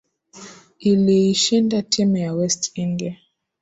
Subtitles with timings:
[0.79, 3.15] iliishinda timu ya west india